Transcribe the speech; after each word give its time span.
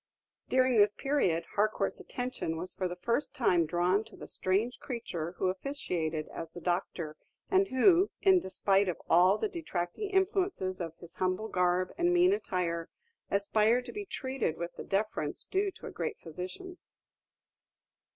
During 0.49 0.79
this 0.79 0.95
period, 0.95 1.45
Harcourt's 1.55 1.99
attention 1.99 2.57
was 2.57 2.73
for 2.73 2.87
the 2.87 2.95
first 2.95 3.35
time 3.35 3.67
drawn 3.67 4.03
to 4.05 4.17
the 4.17 4.27
strange 4.27 4.79
creature 4.79 5.33
who 5.33 5.45
officiated 5.47 6.27
as 6.29 6.49
the 6.49 6.59
doctor, 6.59 7.17
and 7.51 7.67
who, 7.67 8.09
in 8.19 8.39
despite 8.39 8.89
of 8.89 8.99
all 9.11 9.37
the 9.37 9.47
detracting 9.47 10.09
influences 10.09 10.81
of 10.81 10.95
his 10.97 11.17
humble 11.17 11.49
garb 11.49 11.93
and 11.99 12.11
mean 12.15 12.33
attire, 12.33 12.89
aspired 13.29 13.85
to 13.85 13.91
be 13.93 14.07
treated 14.07 14.57
with 14.57 14.73
the 14.75 14.83
deference 14.83 15.43
due 15.45 15.69
to 15.69 15.85
a 15.85 15.91
great 15.91 16.17
physician. 16.19 16.79